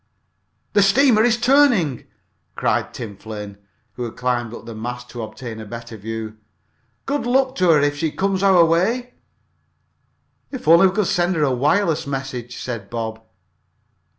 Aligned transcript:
"The 0.73 0.81
steamer 0.81 1.21
is 1.23 1.37
turning!" 1.39 2.07
cried 2.55 2.91
Tim 2.91 3.15
Flynn, 3.15 3.59
who 3.93 4.03
had 4.05 4.17
climbed 4.17 4.51
up 4.51 4.65
the 4.65 4.73
mast 4.73 5.11
to 5.11 5.21
obtain 5.21 5.59
a 5.59 5.63
better 5.67 5.95
view. 5.95 6.37
"Good 7.05 7.27
luck 7.27 7.53
to 7.57 7.69
her 7.69 7.81
if 7.81 7.97
she 7.97 8.11
comes 8.11 8.41
this 8.41 8.63
way!" 8.67 9.13
"If 10.49 10.67
only 10.67 10.87
we 10.87 10.95
could 10.95 11.05
send 11.05 11.35
her 11.35 11.43
a 11.43 11.51
wireless 11.53 12.07
message!" 12.07 12.57
said 12.57 12.89
Bob. 12.89 13.21